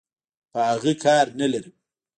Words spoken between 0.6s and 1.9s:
اغه کار نلرم.